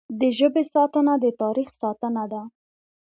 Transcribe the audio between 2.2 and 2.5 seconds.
ده.